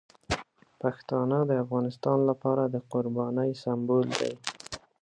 [0.81, 4.33] پښتانه د افغانستان لپاره د قربانۍ سمبول دي.